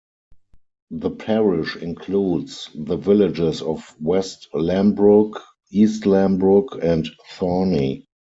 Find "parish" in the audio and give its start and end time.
1.11-1.75